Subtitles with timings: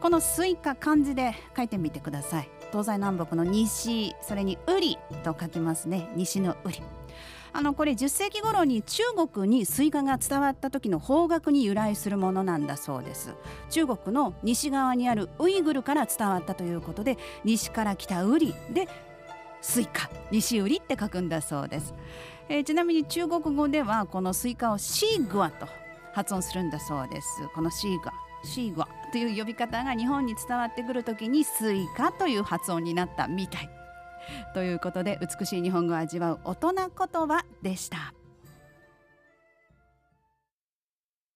[0.00, 2.48] このスイカ漢字で書いてみてください。
[2.70, 6.08] 東西南北の西それにウリと書きますね。
[6.14, 6.80] 西のウリ。
[7.52, 9.02] あのこれ10世紀頃に中
[9.32, 13.34] 国にスイカが伝わった時の方角に由来するものなんだそうです。
[13.70, 18.88] 中国の西側にあるウイグルから伝わったということで西から来たウリで
[19.60, 21.94] スイカ西ウリって書くんだそうです、
[22.48, 25.66] えー、ちなみに中国語ではこのスイカをシーグアと
[26.18, 33.70] 発音するんだそうですこのシーグアシーグアという呼び方が日本に伝わってくる時にスイカという発音になったみたい
[34.52, 38.17] ということで美しい日本語を味わう大人言葉でした。